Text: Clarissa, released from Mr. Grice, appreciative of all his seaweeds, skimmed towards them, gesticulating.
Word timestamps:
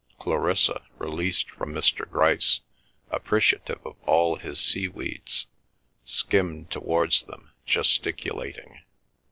Clarissa, 0.17 0.83
released 0.97 1.51
from 1.51 1.75
Mr. 1.75 2.09
Grice, 2.09 2.61
appreciative 3.11 3.85
of 3.85 3.95
all 4.07 4.37
his 4.37 4.59
seaweeds, 4.59 5.45
skimmed 6.05 6.71
towards 6.71 7.25
them, 7.25 7.51
gesticulating. 7.67 8.79